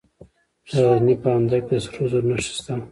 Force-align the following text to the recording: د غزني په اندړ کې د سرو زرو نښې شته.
د 0.69 0.71
غزني 0.89 1.15
په 1.23 1.29
اندړ 1.37 1.53
کې 1.67 1.75
د 1.79 1.83
سرو 1.85 2.03
زرو 2.11 2.27
نښې 2.29 2.51
شته. 2.57 2.73